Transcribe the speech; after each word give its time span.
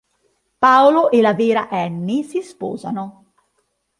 Paolo 0.57 1.11
e 1.11 1.21
la 1.21 1.35
vera 1.35 1.69
Annie 1.69 2.23
si 2.23 2.41
sposano. 2.41 3.33